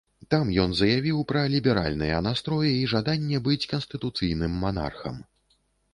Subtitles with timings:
[0.33, 5.25] Там ён заявіў пра ліберальныя настроі і жаданне быць канстытуцыйным манархам.